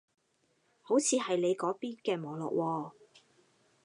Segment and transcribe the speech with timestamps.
[0.81, 2.91] 好似係你嗰邊嘅網絡喎